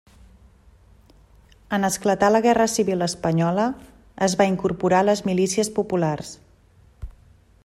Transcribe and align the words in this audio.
En 1.77 1.85
esclatar 1.89 2.31
la 2.31 2.41
guerra 2.47 2.67
civil 2.77 3.07
espanyola, 3.09 3.67
es 4.29 4.39
va 4.41 4.51
incorporar 4.55 5.05
a 5.05 5.09
les 5.11 5.25
Milícies 5.31 5.75
Populars. 5.81 6.37